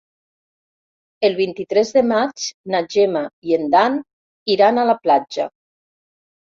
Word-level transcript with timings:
El 1.29 1.37
vint-i-tres 1.39 1.91
de 1.99 2.03
maig 2.13 2.47
na 2.73 2.83
Gemma 2.97 3.23
i 3.51 3.55
en 3.61 3.71
Dan 3.77 4.03
iran 4.57 4.83
a 4.87 4.91
la 4.93 4.99
platja. 5.07 5.51